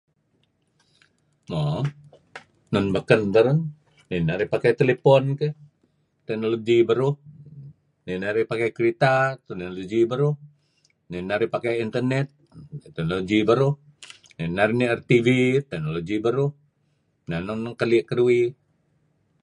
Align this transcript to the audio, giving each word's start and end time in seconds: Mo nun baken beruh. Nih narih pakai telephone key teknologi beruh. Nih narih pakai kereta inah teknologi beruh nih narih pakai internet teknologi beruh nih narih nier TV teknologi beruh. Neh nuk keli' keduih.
Mo 1.49 1.61
nun 2.71 2.85
baken 2.95 3.21
beruh. 3.35 3.59
Nih 4.09 4.21
narih 4.27 4.49
pakai 4.53 4.73
telephone 4.79 5.27
key 5.39 5.51
teknologi 6.27 6.77
beruh. 6.89 7.15
Nih 8.05 8.17
narih 8.23 8.45
pakai 8.51 8.69
kereta 8.77 9.11
inah 9.19 9.35
teknologi 9.47 9.99
beruh 10.11 10.35
nih 11.09 11.21
narih 11.29 11.49
pakai 11.55 11.73
internet 11.85 12.27
teknologi 12.95 13.39
beruh 13.49 13.73
nih 14.37 14.49
narih 14.55 14.75
nier 14.79 14.99
TV 15.09 15.27
teknologi 15.69 16.15
beruh. 16.25 16.51
Neh 17.29 17.39
nuk 17.63 17.75
keli' 17.79 18.03
keduih. 18.09 18.45